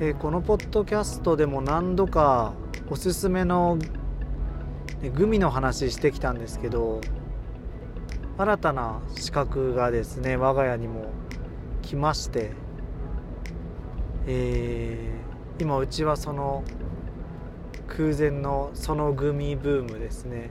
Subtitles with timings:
[0.00, 2.52] えー、このポッドキャストでも何度か
[2.90, 3.78] おすすめの、
[5.14, 7.00] グミの話してきたんですけど
[8.36, 11.10] 新たな資格がですね我が家にも
[11.82, 12.52] 来まして、
[14.26, 16.64] えー、今うちはその
[17.86, 20.50] 空前のそのグミブームですね。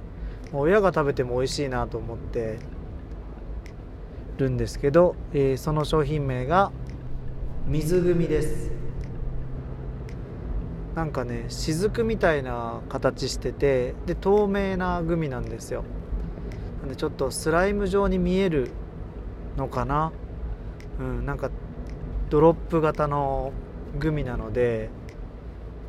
[0.54, 2.60] 親が食べても美味しいなと思って
[4.38, 6.72] るんですけど、えー、その商品名が
[7.66, 8.72] 水グミです。
[10.96, 15.84] なんかね雫みたいな形しててで透明なグミなんですよ。
[16.82, 18.70] なんでちょっとスライム状に見える
[19.58, 20.12] のかな？
[21.00, 21.50] うんなんか
[22.30, 23.54] ドロップ型の
[23.98, 24.90] グミなので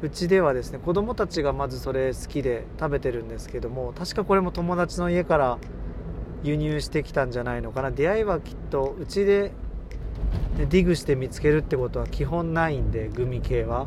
[0.02, 5.58] うちではですね子供たちがまずそれ好きで食べてるんですけども確かこれも友達の家から
[6.42, 7.90] 輸入してきたんじゃないのかな。
[7.90, 9.52] 出会いはきっとうちで
[10.56, 13.86] ディグして見つけるってことは基本ないんでグミ系は。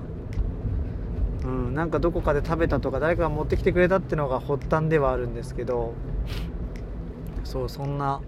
[1.48, 5.94] うん、なんかどこかで食べたとか誰かが持ってきてくれたっていうのが発端ではあるんですけど
[7.46, 8.22] そうそんな、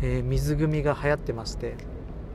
[0.00, 1.74] えー、水グミが流行ってまして。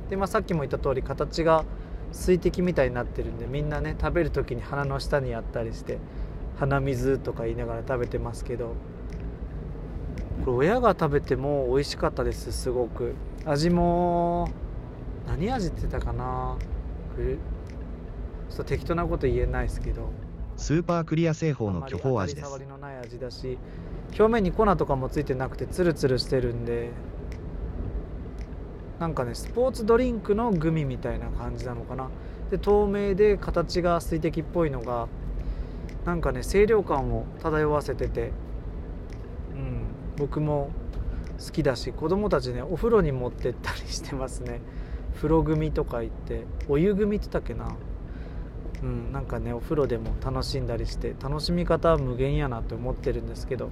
[0.09, 1.63] で、まあ、さっきも言った通り形が
[2.11, 5.99] 水滴みたいになってるんでみんなね食べる時に鼻の下にやったりして
[6.57, 8.75] 鼻水とか言いながら食べてますけど
[10.45, 13.15] これ親が食べても美味しかったですすごく。
[13.45, 14.49] 味も
[15.27, 16.57] 何味ってたかな？
[18.59, 20.09] ょっと適当なこと言えないですけど。
[20.55, 22.47] スーパークリア製法の巨峰味です。
[22.47, 23.59] 触りのない味だし
[24.17, 26.89] 表面に粉とかもついてなくてツルツルしてるんで。
[28.99, 32.09] なんかねスポーツドリンクのグミみたいな感じなのかな。
[32.49, 35.07] で透明で形が水滴っぽいのが
[36.03, 38.31] なんかね清涼感を漂わせてて。
[39.53, 39.81] うん
[40.17, 40.71] 僕も
[41.39, 44.59] 好きだし子供たちねお風呂に持ってったりしてますね。
[45.17, 47.75] 風呂組とか言ってお湯組って言ったっけな
[48.83, 53.69] うん、なんかねお風呂でも楽しんだりして楽しみ方は無限やなって思ってるんですけど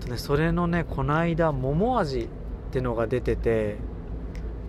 [0.00, 2.28] と、ね、それのねこの間桃味っ
[2.72, 3.76] てのが出てて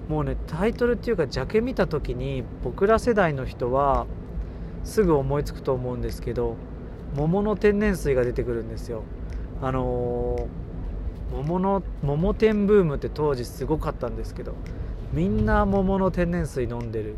[0.09, 4.08] もうねタイトルっていうかジャケ見た時に僕ら世代の人は
[4.84, 6.56] すぐ思いつくと思うんですけど
[7.16, 9.03] 桃の天然水が出てくるんですよ。
[9.62, 14.53] あのー、桃の桃天ブームって当時すごかったんですけど
[15.14, 17.16] みんな桃の天然水飲んでる。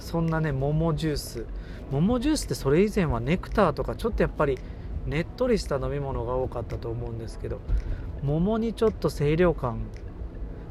[0.00, 1.46] そんなね桃ジュース。
[1.90, 4.58] 桃ジュースってそれ以前はネクターとかちょっとやっぱり
[5.06, 7.60] ねっとりした飲み物が多かったと思うんですけど
[8.24, 9.82] 桃にちょっと清涼感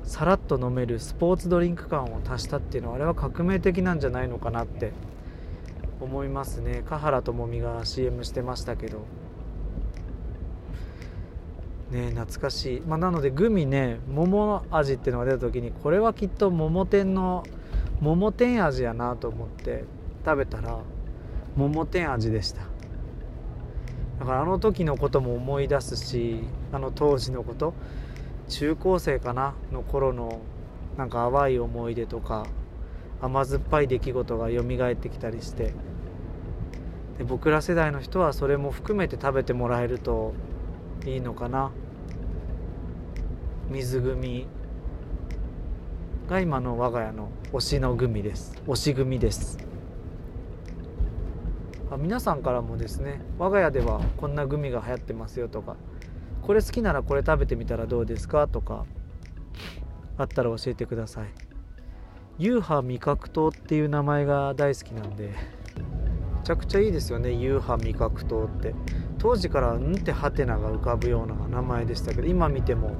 [0.03, 4.91] さらっと飲めるスポーツドリンク感を足したっていうのはあれは革命的なんじゃないのかなって
[6.01, 6.83] 思いますね。
[6.85, 8.99] 華原朋美が CM してましたけど。
[11.91, 17.43] ね懐かしい、まあ、なのでグミね桃味っていうのが出た時にこれはきっと桃天の
[18.01, 19.85] 桃天味やなと思って
[20.25, 20.79] 食べたら
[21.55, 22.61] 桃天味でした。
[24.19, 26.39] だからあの時のことも思い出すし
[26.71, 27.73] あの当時のこと
[28.47, 30.39] 中高生かなの頃の
[30.97, 32.45] なんか淡い思い出とか
[33.21, 35.73] 甘酸っぱい出来事が蘇ってきたりして。
[37.17, 40.33] で僕ら世代の人はそれも含めて食べてもらえると
[41.05, 41.71] いいのかな？
[43.69, 44.47] 水グミ
[46.27, 48.61] が今の我が家の推しのグミです。
[48.67, 49.57] 推しグミです。
[51.91, 55.75] あ皆さんからもですね我が家ではこんなグミが流行ってますよとか
[56.41, 58.47] これ好きならこれ食べてみたらどうですか？
[58.47, 58.85] とか
[60.17, 61.27] あったら教えてください。
[62.37, 65.33] ユーハ味覚糖っていう名前が大好きなんでめ
[66.43, 68.75] ちゃくちゃいいですよねユーハ味覚糖って。
[69.25, 72.91] 当時からんってハテナが浮かぶような名前でしたけど今見ても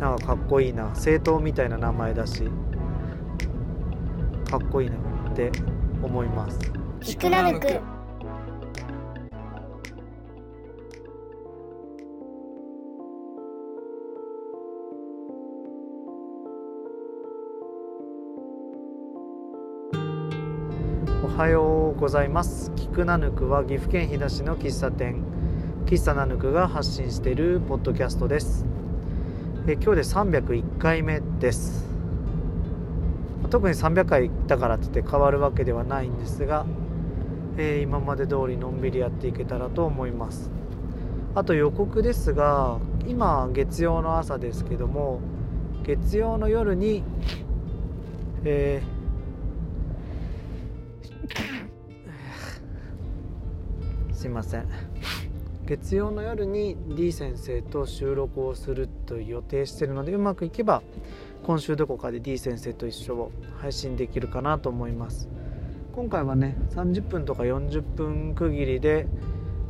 [0.00, 0.84] なんかかっこいいな。
[0.84, 2.44] 政党みたいな名前だし
[4.50, 4.96] かっこいいな
[5.30, 5.52] って
[6.02, 6.58] 思います。
[22.00, 22.72] ございます。
[22.76, 25.22] キクナヌクは岐阜県飛騨市の喫茶店。
[25.84, 28.64] 喫茶ナヌクが発信しているポッドキャストです。
[29.66, 31.84] え今日で301回目です。
[33.50, 36.64] 特に300回行ったからって言って変わるわけではないんですが、
[37.58, 40.50] えー、今まで通りのんびりやっていけたらと思います。
[41.34, 45.20] あと予告ですが今月曜の朝ですけども
[45.84, 47.04] 月曜の夜に
[48.42, 48.99] えー、
[54.20, 54.66] すいません。
[55.64, 60.82] 月曜の夜に D 先生と収録をすると予定してるのでうまくいけば
[61.42, 63.32] 今週どこかで D 先生と一緒を
[63.62, 65.26] 配信できるかなと思います。
[65.94, 69.06] 今回はね30分とか40分区切りで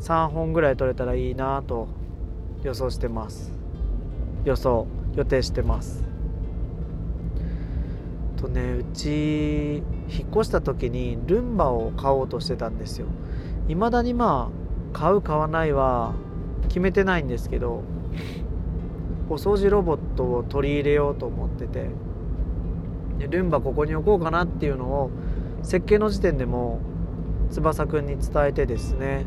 [0.00, 1.86] 3本ぐらい撮れたらいいなと
[2.64, 3.52] 予想してます。
[4.44, 6.02] 予想予定してます。
[8.36, 9.82] とねうち引
[10.26, 13.06] っ越した時にルンバを買おうとしてたんですよ。
[13.74, 16.14] 未だにまあ買う買わないは
[16.68, 17.82] 決めてないんですけど
[19.28, 21.88] お掃除ロボットを取り入れようと思ってて
[23.18, 25.10] でルンバここに置こうかなっていうのを
[25.62, 26.80] 設計の時点でも
[27.50, 29.24] 翼くんに伝えてですね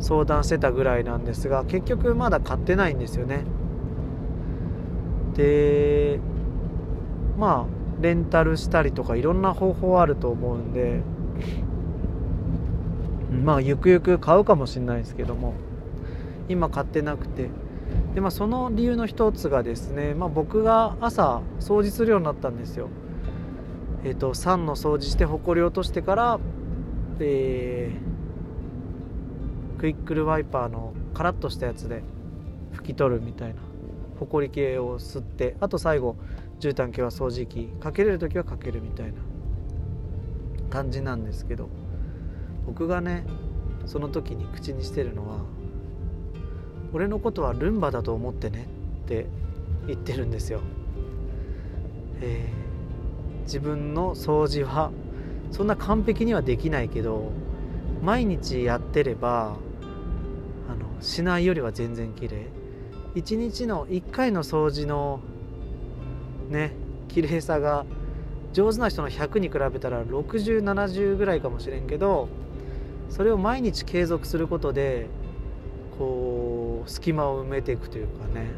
[0.00, 3.44] 相談してたぐらいなんですが結局まだ買ってないんですよね。
[5.34, 6.18] で
[7.38, 11.02] まあレンタルしたりとかいろんな方法あると思うんで
[13.32, 15.54] まあゆくゆく買うかもしれないですけども。
[16.48, 17.48] 今買ってなくて。
[18.14, 22.88] で、まあ、その理由の一つがですね、まあ、僕が朝掃除するようになったんですよ。
[24.04, 26.40] えっ、ー、と酸の掃除してほこり落としてから
[27.20, 32.02] えー、クイックルワイパーのカラッとしたやつで
[32.74, 33.60] 拭き取るみたいな。
[34.18, 36.16] ほこり系を吸ってあと最後
[36.60, 39.14] 絨毯系は掃除機かけれる時はかけるみたいな
[40.70, 41.68] 感じなんですけど。
[42.66, 43.24] 僕がね
[43.86, 45.38] その時に口にしてるのは
[46.92, 48.68] 「俺のことはルンバだと思ってね」
[49.04, 49.26] って
[49.86, 50.60] 言ってるんですよ。
[52.20, 54.92] えー、自分の掃除は
[55.50, 57.32] そんな完璧にはできないけど
[58.02, 59.56] 毎日やってれば
[60.68, 62.46] あのしないよりは全然綺麗
[63.16, 65.20] 1日の1回の掃除の
[66.48, 66.72] ね
[67.08, 67.84] 綺麗さが
[68.52, 72.28] 上手な人の100に比べたら6070ぐらいかもしれんけど
[73.12, 75.06] それを毎日継続することで
[75.98, 78.50] こう隙間を埋めていくというかね。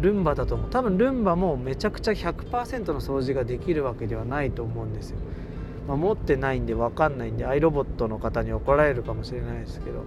[0.00, 0.70] ルンバだと思う。
[0.70, 5.18] 多分ルンバもめちゃくちゃ100%の掃除ができるわけではないと思うんですよ、
[5.88, 10.04] まあ、持ってないんで分かんないんでアイロボットの方に怒られるかもしれないですけど、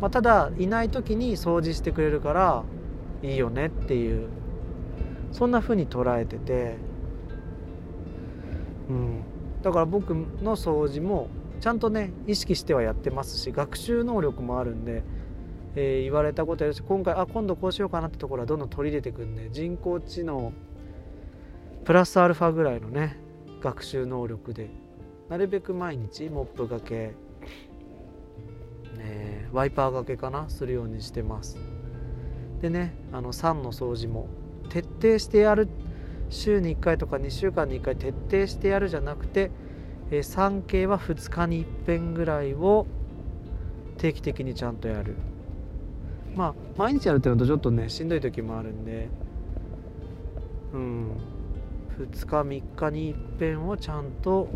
[0.00, 2.64] まあ、ただいない時に掃除してくれるから
[3.22, 4.28] いいよねっていう
[5.32, 6.76] そんな風に捉えてて。
[8.90, 9.22] うん。
[9.62, 11.28] だから僕の掃除も
[11.60, 15.02] ちゃんとね意識してはやってますし学習能力もあるんで、
[15.76, 20.52] えー、言われたことやるし今回あ今度こうしようかなってところはどんどん取り入れてくんで人工知能
[21.84, 23.18] プラスアルファぐらいのね
[23.60, 24.70] 学習能力で
[25.28, 27.14] なるべく毎日モップがけ、
[28.98, 31.58] えー、ワイパーがけかなするようにしてます。
[32.60, 34.28] でねあの3の掃除も
[34.70, 35.89] 徹底してやるって
[36.30, 39.50] 週に1回とか2週間に1回徹底してやるじゃなくて、
[40.10, 42.86] えー、3は2日に1遍ぐらいを
[43.98, 45.16] 定期的にちゃんとやる。
[46.34, 49.08] まあ毎日やるっていうのとちょっとねしんどい時もあるんで。
[50.72, 51.10] うん。
[51.98, 54.48] 2日3日に1遍をちゃんと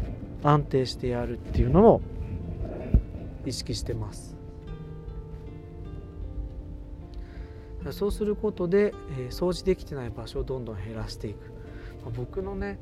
[0.43, 2.01] 安定してやるっていうのを
[3.45, 4.37] 意識してます。
[7.91, 11.54] そうすることで、えー、掃除できてない場所をどんどん減らしていく。
[12.11, 12.79] 僕のね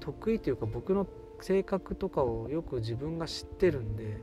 [0.00, 1.06] 得意というか僕の
[1.40, 4.18] 性格とかをよく自分が知ってるんで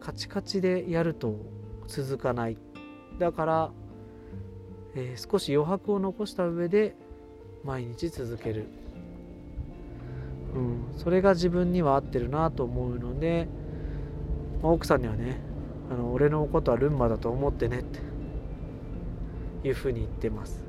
[0.00, 1.36] カチカチでやると
[1.86, 2.58] 続かない。
[3.18, 3.70] だから、
[4.94, 6.94] えー、少し余白を残した上で
[7.64, 8.66] 毎日続ける、
[10.54, 13.48] うん、それが自分には合ってるなと思うので、
[14.62, 15.40] まあ、奥さんにはね
[15.90, 18.00] あの俺のことはルンバだと思ってねって
[19.66, 20.65] いうふうに言ってます。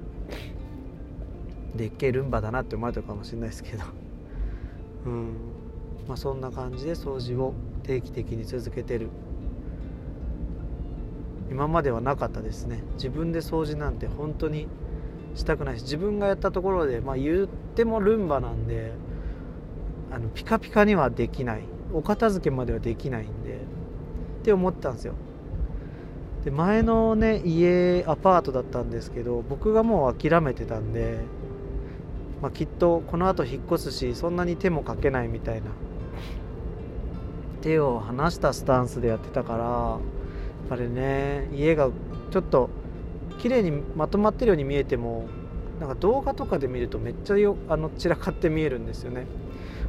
[1.78, 3.84] でっけえルンバだなって思われたかもしれないですけど。
[5.06, 5.28] うん。
[6.08, 7.54] まあそんな感じで掃除を
[7.84, 9.10] 定期的に続けてる。
[11.50, 12.84] 今まではなかったですね。
[12.96, 14.68] 自分で掃除なんて本当に
[15.36, 18.92] したくないし自分がやったところでまあ言ってもルンバなんで
[20.12, 21.62] あのピカピカにはできない。
[21.94, 23.56] お片付けまではできないんで
[24.42, 25.14] って思ったんですよ。
[26.44, 31.20] で前のね家アパートだったんですけど僕がもう諦めてたんで
[32.42, 35.72] まあ、きっとこのあと引っ越すしそんなに手もかけないみたいな。
[37.62, 40.00] 手を離したスタンスでやってたからやっ
[40.70, 41.90] ぱりね家が
[42.32, 42.70] ちょっと
[43.40, 45.28] 綺麗にまとまってるように見えても
[45.80, 49.28] なんか動画とかで見るとめっちゃよあの散らかって見えるんですよね。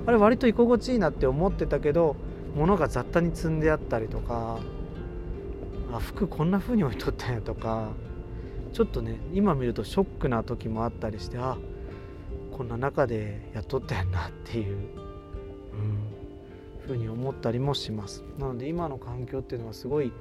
[0.07, 2.17] あれ割と居心地いいなって思ってたけど
[2.57, 4.59] 物が雑多に積んであったりとか
[5.93, 7.91] あ服こんな風に置いとったんやとか
[8.73, 11.59] ちょっとね今見るとショックな時もあったりしてあ
[12.59, 14.83] こんな中でやっとったやんなっていう、うん、
[16.85, 18.25] ふうに思ったりもします。
[18.37, 20.13] なので今の環境っていうのはすごい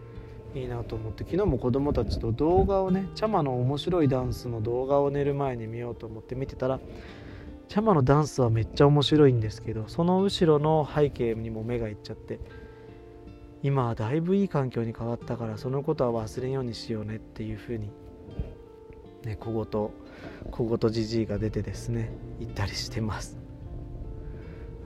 [0.54, 6.80] いいなと思って昨日も子供たちと動画をねチャマの面白いダンスの動画を寝る前に見ようと思って見てたら
[7.70, 12.40] チャマのダンスはめっちゃ面白いんですけどその後ろの背景にも目がいっちゃって
[13.64, 17.90] 今はだいぶいい環境に変わったからそのことは忘れんようにしようねっていうふうに
[19.24, 20.07] ね小言
[20.52, 23.38] 小言じじいが出てですね言ったりしてます。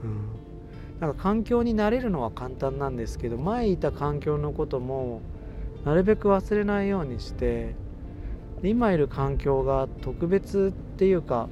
[0.03, 0.51] うん。
[0.99, 5.21] なんか環境に慣れるのは簡単なんですけど前いた環境のことも
[5.83, 7.73] なるべく忘れないようにして
[8.63, 11.49] 今いる環境が特別っていうか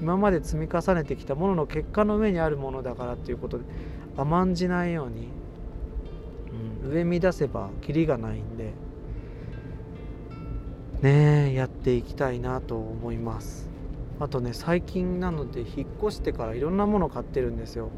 [0.00, 3.64] 今まで積み重ねてきたものの結果の上にあるものだからっていうことで
[4.16, 5.28] 甘んじないように、
[6.84, 8.72] うん、上見出せばキリがないんで
[11.02, 13.68] ねやっていきたいなと思います。
[14.20, 17.88] あとね最近なので引っ越してからいろんなもの買ってるんですよ、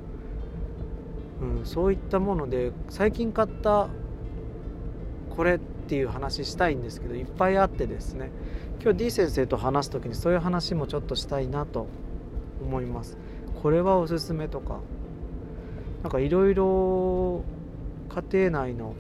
[1.43, 3.89] うん、そういったもので最近買った
[5.37, 8.31] これっていう話したいんですけどいっぱいあってですね。
[8.83, 11.87] 今日 D 先生と話す時にそういう話もちょっとしたいなと
[12.63, 13.19] 思います。
[13.63, 14.81] これはおすすめとか
[16.03, 17.43] なんかいろいろ
[18.09, 18.95] 家庭内の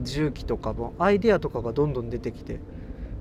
[0.00, 2.60] 重機とかもアイデアとかがどんどん出てきて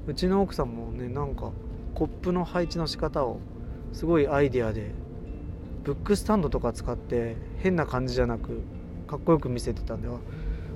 [0.08, 1.52] うちの奥さんもねなんか
[1.94, 3.40] コップの配置の仕方を
[3.94, 4.92] すごいアイデアで
[5.84, 8.62] ブックスタンドとか使って変な感じじゃなく
[9.08, 10.08] かっこよく見せてたんで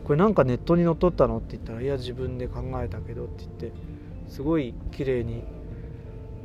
[0.03, 3.71] これなんかネットに載っとったのって言ったらいや自分で考えたけどって言って
[4.27, 5.43] すごい綺麗に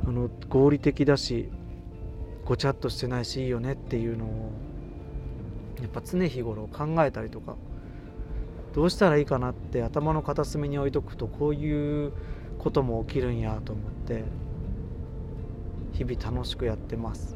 [0.07, 1.49] あの合理的だし
[2.45, 4.51] ごちゃっとしてないしいいよねっていうのを
[5.81, 7.55] やっぱ常日頃考えたりとか
[8.73, 12.13] どうしたらいいかなって頭の片隅に置いとくとこういう
[12.57, 14.23] ことも起きるんやと思って
[15.93, 17.35] 日々楽しくやってます。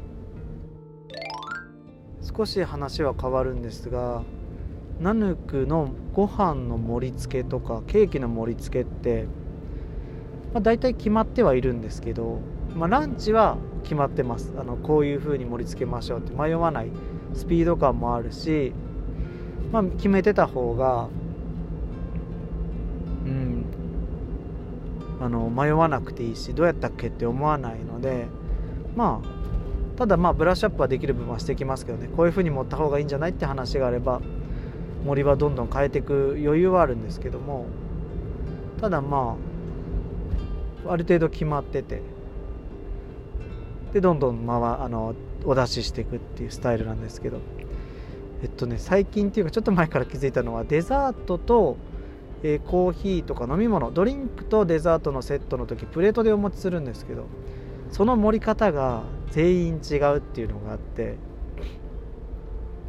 [2.22, 4.22] 少し話は変わるんですが
[5.00, 9.26] ナヌクのご飯の盛り付けとかケーキの盛り付けって、
[10.54, 12.40] まあ、大体決まってはいるんですけど、
[12.74, 14.54] まあ、ランチは決まってます。
[14.58, 16.90] あのこういう風に盛り付けましょうって迷わない。
[17.34, 18.72] スピード感もあるし、
[19.70, 21.08] まあ、決めてた方が
[25.20, 28.26] あの迷わなくていいしどうやったっけって思わないので
[28.94, 32.08] まあただまあブラッシュアップはできる部分はしてきますけどね。
[32.14, 34.20] こういう風に持った方がいいんじゃないって話があれば
[35.04, 37.66] 森はどんどん変えていく余裕はあるんですけども。
[38.80, 39.36] ただま
[40.86, 42.02] あある程度決まってて
[43.94, 47.38] でどんどん、まあ、あのお出ししていくっていうスタイルなんですけど。
[48.42, 51.78] えっとね最近っていうかちょっと前から気づいたのはデザートと、
[52.42, 57.26] えー、コーヒーとか飲み物ドリンクとデザートのセットの時プレートでお持ちするんですけど
[57.90, 61.16] その盛り方が全員違うっていうのがあって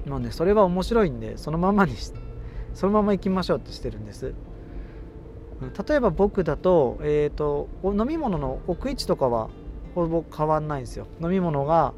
[0.06, 1.94] もうねそれは面白いんでそのままに
[2.74, 4.34] そのまま行きましょうってしてるんです。
[5.88, 9.50] 例えば僕だと,、えーと、飲み物の置く位置とかは
[9.96, 11.08] ほぼ変わんないんですよ。
[11.20, 11.94] 飲み物が、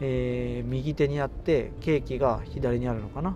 [0.00, 3.34] えー、右手にあってケーキが左にあるのかな。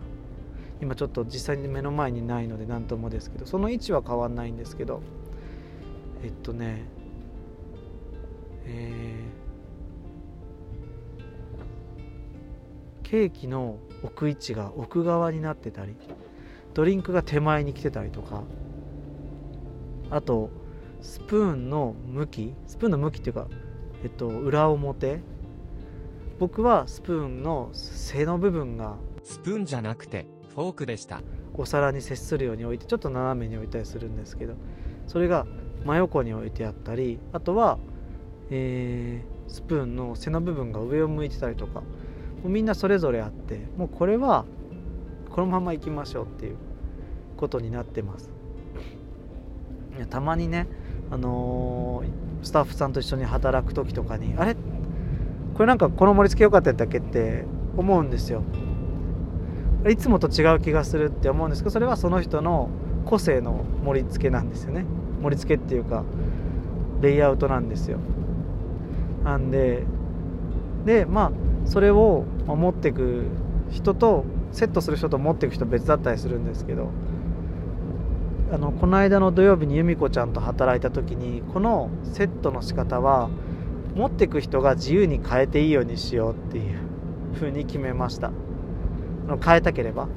[0.81, 5.03] 今ちょっと実際に目の前にないので何ともですけどその位置は変わんないんですけど
[6.23, 6.85] えっとね
[8.71, 15.97] えー、ケーキの置く位置が奥側になってたり
[16.75, 18.43] ドリンクが手前に来てたりとか
[20.11, 20.51] あと
[21.01, 23.49] スプーンの向きスプーンの向きっていうか、
[24.03, 25.21] えっと、裏表。
[26.39, 30.27] 僕はスプーンの背の部分がスプーンじゃなくて
[30.59, 31.23] フォークでした。
[31.55, 34.55] お皿に接するように置いてちょっと斜めに置いたりするんですけど
[35.07, 35.47] それが
[35.85, 37.79] 真横に置いてあったりあとは、
[38.51, 41.87] えー、スプーンの背の部分が上を向いてたりとかも
[42.47, 44.47] うみんなそれぞれあってもうこれは
[45.31, 46.57] このまま行きましょうっていう
[47.37, 48.29] ことになってます。
[50.11, 50.67] たまにね
[51.11, 54.57] あのー、スタッフさんと一緒に働く時とかにあれ？
[55.55, 57.45] これなんかこの盛り付け良かったんだっけって
[57.77, 58.43] 思うんですよ。
[59.87, 62.69] いつもと違う気がするって思うんですけどそれはその人の
[63.05, 64.85] 個性の盛り付けなんですよね。
[65.23, 66.05] 盛り付けっていうか
[67.01, 67.99] レイアウトなんですよ。
[69.25, 69.85] なんで
[70.85, 71.33] でまあ
[71.65, 73.25] それを持っていく
[73.71, 76.91] 人とセットする人と持っていく人別だったりするんですけど
[78.53, 83.29] あのこの間の土曜日に由美子ちゃんと働いた時にこのセットの仕方は
[83.95, 86.79] 持っていく人が自由に変えていいようにしようっていう
[87.35, 88.33] 風に決めました。
[89.37, 90.09] 変えたければ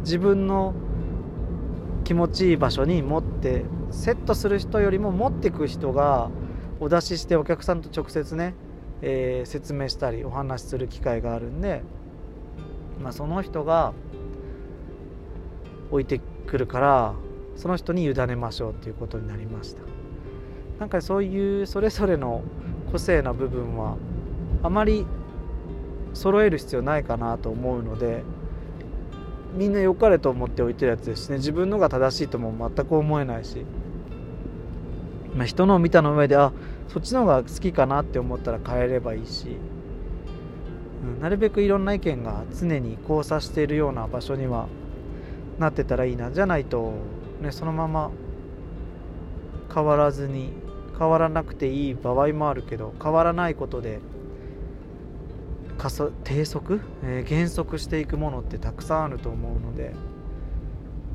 [0.00, 0.74] 自分の
[2.04, 6.30] 気持ちいい場所に持ってセットする人よりも持ってく人が
[6.80, 8.54] お出ししてお客さんと直接ね
[9.02, 11.82] えー、説明したりお話しする機会があるんで、
[13.02, 13.92] まあ、その人が
[15.90, 17.14] 置いてくるから
[17.56, 19.82] その人に委ねましょうっていうことになりました。
[20.78, 22.42] なんかそういうそれぞれの
[22.90, 23.96] 個性な部分は
[24.62, 25.06] あまり
[26.14, 28.22] 揃える必要ないかなと思うので
[29.54, 31.36] みんな良かれと思って置いてるやつですしね。
[31.36, 33.64] 自分のが正しいとも全く思えないし、
[35.34, 36.52] まあ、人のを見たの上であ
[36.88, 39.56] そっちの方が好きかなって思ったら変えればいいし、
[41.04, 44.68] うん、なるべくいろんな意見が常に交差しているような場所には
[45.58, 46.30] なってたらいいな。
[46.30, 46.92] じゃないと、
[47.40, 48.10] ね、そのまま
[49.74, 50.52] 変わらずに
[50.98, 54.00] 変わらなくていい場合もあるけど変わらないことで
[56.24, 59.94] 低速、えー、減速していくものってたくさんあると思うので、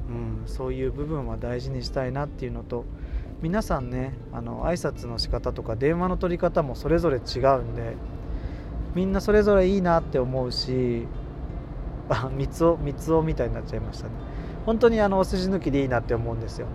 [0.10, 2.86] うん、そういう部分は大事にしたいなっていうのと
[3.42, 7.96] 皆さんねあの挨拶の仕方とか電話の取り方もそれぞれ違うんで
[8.96, 11.08] みんなそれぞれいいなって思うし
[12.10, 14.12] あ三つお三つおみたいになっちゃいましたね。
[14.66, 16.68] 本当にあのお筋抜きでいいなって思うんですよ。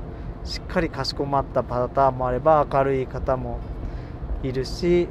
[0.44, 3.60] しっかりかしこまったパターンもあれば明るい方も
[4.42, 5.08] いるし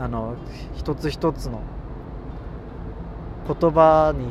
[0.00, 0.36] あの
[0.76, 1.60] 一つ一つの
[3.46, 4.26] 言葉に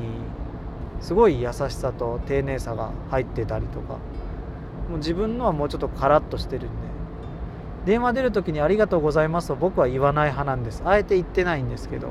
[1.01, 3.97] すごい優しさと丁寧さが入ってたりとか
[4.89, 6.69] もう自分のはもうちょっとカラッとしてるんで
[7.85, 10.83] 電話出る時に「ありがとうございます」と僕は言わない派なんです。
[10.85, 12.09] あえて言ってないんですけど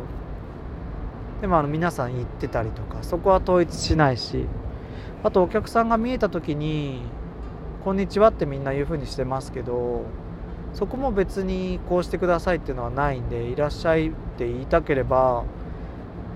[1.40, 4.46] でもあの皆さん言ってたりとかそこは統一しないし
[5.22, 7.02] あとお客さんが見えた時に
[7.84, 10.04] 「こんにちは」ってみんな言う風にしてますけど
[10.75, 15.44] そこも別にこうしてくださいっていうのはないんでいらっしゃいって言いたければ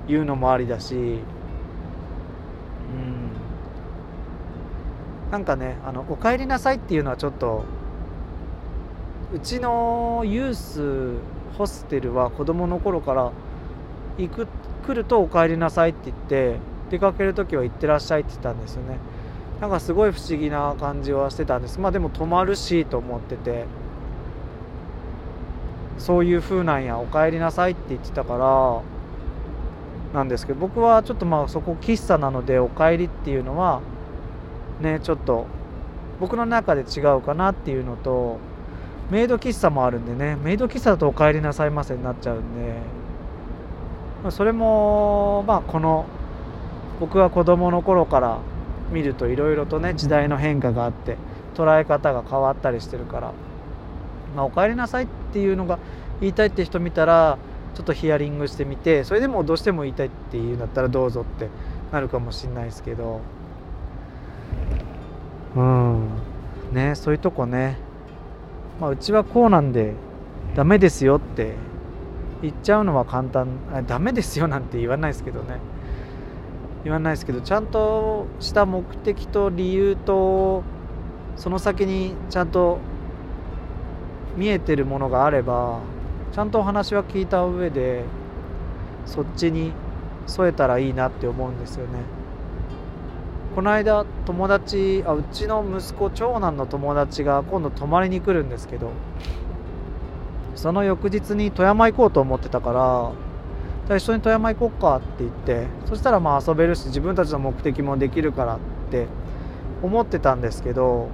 [0.09, 1.21] 言うのもありだしうん。
[5.31, 7.65] なんかねあの「お帰りなさい」っていうのはちょっと
[9.33, 11.13] うちのユース
[11.57, 13.31] ホステルは子供の頃から
[14.19, 14.49] 行く
[14.87, 16.57] 来ると「お帰りなさい」って言って
[16.91, 18.99] 出かける時は「行ってらっしゃい」って言ったんですよね。
[19.61, 21.79] なんかすごい不思議な感じはしてたんです。
[21.79, 23.67] まあでも泊まるしと思ってて。
[26.01, 28.83] そういう風なんやお帰りなさいって言ってたか
[30.15, 33.81] らなんですけど僕はちょっとまあそこ喫茶なのでお帰りっていうのは
[34.81, 35.47] ねちょっと
[36.19, 38.39] 僕の中で違うかなっていうのと
[39.11, 42.75] メイド喫茶もあるんでねメイド喫茶だとお帰りなさいませになっちゃうんで、
[44.25, 46.07] ま、それもまあこの
[46.99, 48.39] 僕は子供の頃から
[48.91, 51.17] 見るといろいろとね時代の変化があって
[51.55, 53.50] 捉え方が変わったりしてるから。
[54.37, 55.79] まあ、お帰りなさいっていうのが
[56.21, 57.39] 言いたいって人見たら
[57.75, 61.49] ちょっとヒアリングしてみてそれでもどうしても言いたいっていうんだったらどうぞって
[61.93, 63.21] なるかもしんないですけど。
[65.57, 66.09] うん。
[66.73, 67.77] ねそういうとこね、
[68.81, 69.95] まあ、うちはこうなんで
[70.55, 71.55] ダメですよって
[72.43, 73.49] 言っちゃうのは簡単。
[73.87, 75.59] ダメですよなんて言わないですけどね。
[76.85, 80.63] 言わないですけどちゃんとした目的と理由と
[81.37, 82.79] その先にちゃんと
[84.37, 85.81] 見えてるものがあれば
[86.33, 88.05] ちゃんとお話は聞いた上で
[89.07, 89.73] そっちに
[90.27, 92.21] 添えたらいいなって思うんですよね。
[93.55, 98.93] この間友達あうちの息子長男の友達が今度泊まりに来るんですけど
[100.55, 103.13] その翌日に富山行こうと思ってたか
[103.89, 108.59] ら一緒に富山行こうかって言ってそしたらまあ遊べるし自分たちの目的もできるからっ
[108.93, 109.09] て
[109.83, 111.09] 思ってたんですけど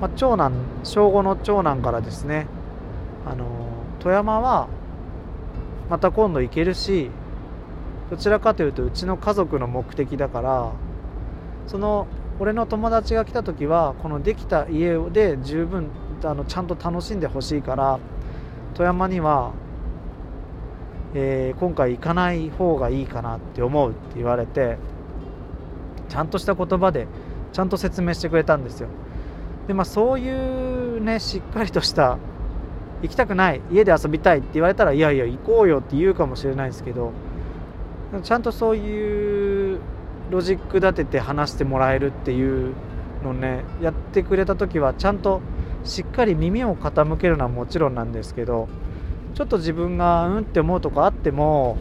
[0.00, 0.52] まあ、長男
[0.84, 2.46] 小5の長男からですね
[3.26, 3.46] あの
[3.98, 4.68] 富山は
[5.90, 7.10] また今度行けるし
[8.10, 10.72] どちらかというとうちの家族の目的だから
[11.66, 12.06] その
[12.38, 15.90] 俺の友達が来た時はこのできた家で十分
[16.24, 17.98] あのちゃんと楽しんでほしいから
[18.74, 19.52] 富山には、
[21.14, 24.78] えー、今回行かない方がいいかなって思うって言われて
[26.08, 27.06] ちゃんとした言葉で
[27.52, 28.88] ちゃんと説明してくれたんですよ。
[29.68, 32.18] でまあそういうねしっかりとした
[33.02, 37.12] 行きたくない家で遊びたいって言われたらいやいや行こうよって言うかもしれないですけど
[38.22, 39.80] ちゃんとそういう
[40.30, 42.74] ロジック立てて話してもらえるっていう
[43.22, 45.42] のねやってくれた時はちゃんと
[45.84, 48.68] しっかり耳を傾けるのはもちろんなんですけど
[49.34, 51.76] ちょっと自分がうんって思うとこあっても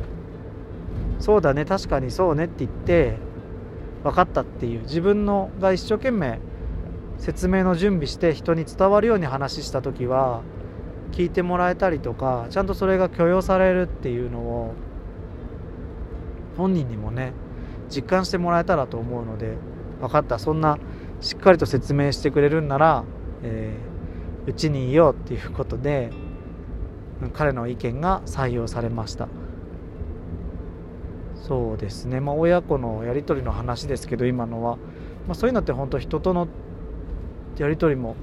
[1.19, 3.17] そうだね確かにそうねって言って
[4.03, 6.39] 分かったっていう自分のが一生懸命
[7.17, 10.41] 説明の準備して人に伝わるように話した時は
[11.11, 14.73] 聞いてもらえたりとかちゃんとそれが許容されるっていうのを
[16.57, 17.33] 本人にもね
[17.89, 19.57] 実感してもらえたらと思うので
[19.99, 20.37] 分かった。
[20.37, 20.77] そんな
[21.21, 23.03] しっかりと説明してくれるんなら
[24.45, 26.11] うち、にいようっていうことで
[27.33, 29.27] 彼の意見が採用されました。
[31.35, 32.19] そうですね。
[32.19, 34.75] まあ親子のやり取りの話ですけど今のは、
[35.27, 36.47] まあ、そういうのって本当人との
[37.57, 38.15] やり取りも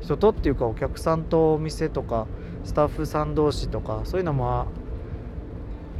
[0.00, 2.26] 人とっていうかお客さんとお店とか
[2.64, 4.66] スタッフさん同士とかそういうのも、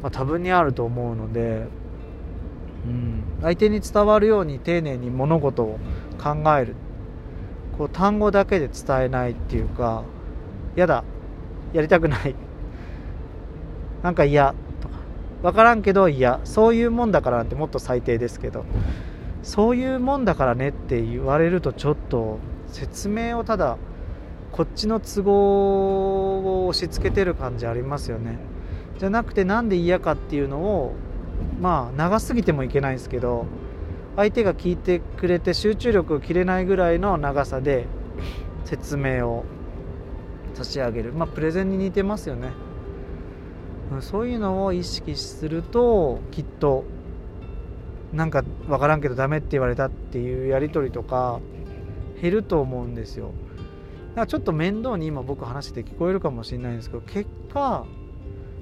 [0.03, 1.67] まあ、多分にあると思うので、
[2.87, 5.79] うん、相手に伝わるように丁寧に物事を
[6.23, 6.75] 考える。
[7.79, 10.05] こう単語だけで伝えないっていうか
[10.77, 11.03] 嫌だ。
[11.73, 12.35] やりたくない。
[14.03, 14.55] なんか嫌。
[14.81, 14.95] とか。
[15.43, 16.41] 分からんけど嫌。
[16.45, 18.65] そういうもんだからなんてもっと最低ですけど。
[19.43, 22.39] そういうもんだからねって言われるとちょっと
[22.75, 23.79] 説明をただ
[24.51, 28.37] こっちの都合を押し付けてる感じありますよね。
[28.99, 30.93] じゃなくてなんで嫌かっていうのを
[31.61, 33.47] まあ長すぎてもいけないんですけど
[34.17, 37.87] 相手が聞いてくれて集中力を切れないぐらいの長さで
[38.65, 39.45] 説明を
[40.55, 41.13] 差し上げる。
[41.13, 42.51] まあプレゼンに似てますよね。
[44.01, 46.85] そういうのを意識するときっと
[48.13, 51.41] なんか分からんけどダメって言われたっていうやり取りとか
[52.21, 53.33] 減ると思うんですよ。
[54.11, 57.85] だからちょっと面倒に今僕話して聞こえるかもしれないんですけど結果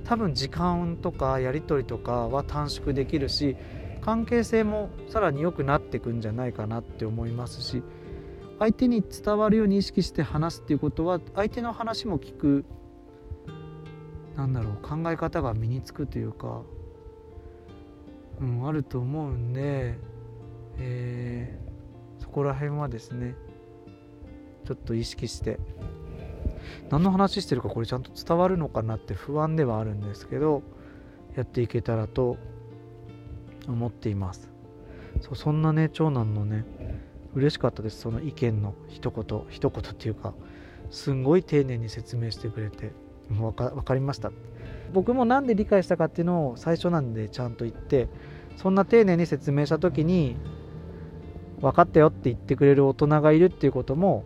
[0.04, 3.56] 多分時間とかやり取りとかは短縮できるし
[4.00, 7.82] 関係性もさらに良くなっていくんじゃないかなって思いますし
[8.58, 12.64] 相手に伝わるように意識して話すっていうことは相手の話も聞く
[14.36, 16.62] なんだろう考え方が身につくというか、
[18.40, 19.98] うん、あると思うんで、
[20.78, 21.71] えー、
[22.32, 23.34] こら辺はですね
[24.64, 25.58] ちょっと意識して
[26.90, 30.62] 何の話してるかこれちゃんと伝わるのかなって不安ではあるんですけど
[31.36, 32.36] やっていけたらと
[33.68, 34.50] 思っています。
[35.20, 36.64] そうそんなね長男のね
[37.34, 38.00] 嬉しかったです。
[38.00, 40.34] その意見の一言一言っていうか
[40.90, 42.92] すんごい丁寧に説明してくれて
[43.28, 44.30] もう分かりました。
[44.92, 48.08] 僕も何で理解したかっていうのを最初なんでちゃんと言って
[48.56, 50.36] そんな丁寧に説明した時に
[51.62, 54.24] 分かったよって言ってくれる大人がいるっていうことも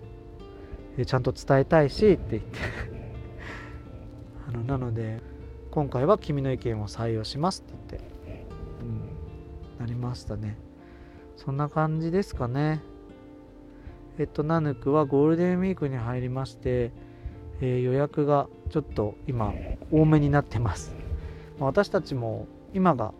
[1.04, 2.58] ちゃんと伝えたいしって言って。
[4.48, 5.20] あのなので
[5.70, 8.46] 今回は君の意見を採用しますって言って、
[8.80, 10.56] うん、なりましたね。
[11.36, 12.80] そんな感じですかね。
[14.18, 16.92] えっとナヌクはゴールデンウィークに入りまして
[17.60, 19.52] えー、予約がちょっと今
[19.90, 20.94] 多めになってます、
[21.58, 23.14] ま、私たちも今が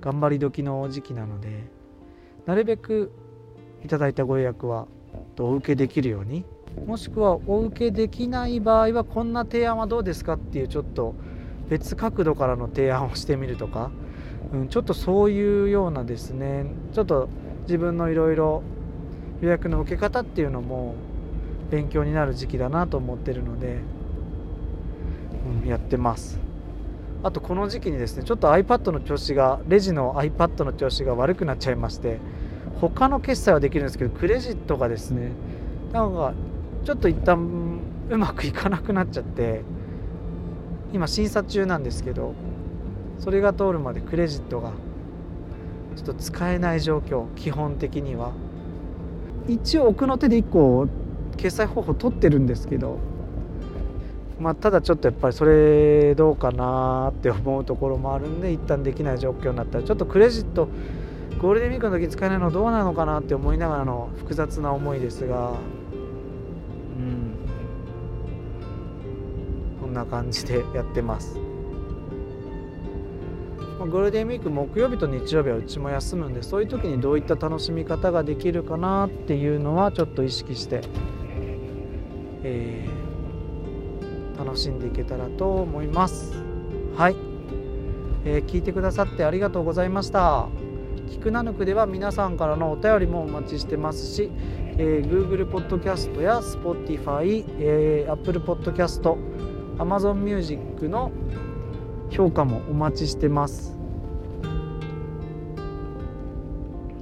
[0.00, 1.64] 頑張り時の時期なので
[2.46, 3.12] なるべく
[3.84, 4.86] いただいたご予約は
[5.38, 6.44] お受けできるように
[6.86, 11.14] もしくはお受けできない場合はこんな提案はどうですかっていうちょっと
[11.68, 13.90] 別角度からの提案をしてみるとか、
[14.52, 17.28] うん、ちょっとそういうようなですねちょっと
[17.62, 18.62] 自分のいろいろ
[19.40, 20.94] 予約の受け方っていうのも
[21.70, 23.78] 勉強になる時期だなと思ってるので、
[25.62, 26.45] うん、やってます。
[27.22, 32.18] あとこの時期にですねちょっと iPad の調子がレジの iPad の調子が悪くなっちゃいまして
[32.80, 35.32] 他の決済はできるんですけどクレジットがですね
[35.92, 36.34] なんか
[36.84, 39.62] ちょっと一旦うまくいかなくなっちゃって
[40.92, 42.34] 今審査中なんですけど
[43.18, 44.72] それが通るまでクレジットが
[45.96, 48.32] ちょっと使えない状況基本的には。
[49.48, 50.88] 一応奥の手で1個
[51.36, 52.98] 決済方法取ってるんですけど
[54.38, 60.68] まあ、ただちょっとやっぱりそれどうかなって思うところもあるんで一旦できない状況になったらちょっとクレジット
[61.38, 65.52] ゴールデンウィークの時使えないのどうなのかなって思いながらの複雑な思いですが
[66.98, 67.36] うん。
[69.80, 71.38] こんな感じでやってます。
[73.78, 80.80] まあゴールデンウィーク木曜日と日曜日はうちも休むんでそういう時にどういった楽しみ方ができるかなっていうのはちょっと意識して
[82.48, 82.95] えー、
[84.38, 86.34] 楽しんでいけたらと思います。
[86.96, 87.16] はい、
[88.24, 90.48] えー、聞いてくださってありがとうございました。
[91.08, 94.30] キクナヌクでは皆さんからのお便りもお待ちしてますし、
[94.78, 99.16] えー、Google Podcast や Spotify、えー、Apple Podcast
[99.78, 101.12] Amazon Music の
[102.10, 103.76] 評価もお待ちしてます。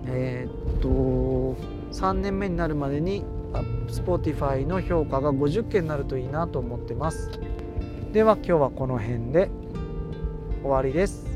[0.06, 1.56] えー、っと
[1.92, 3.24] 3年目になるまでに
[3.88, 7.30] Spotify の評価が50件になるといいなと思ってます。
[8.12, 9.50] では今日はこの辺で
[10.62, 11.33] 終わりです。